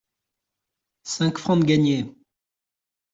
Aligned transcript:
Cinq 1.03 1.37
francs 1.37 1.59
de 1.59 1.65
gagnés! 1.65 2.05